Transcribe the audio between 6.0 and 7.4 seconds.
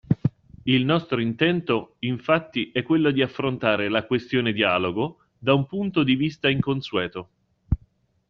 di vista inconsueto.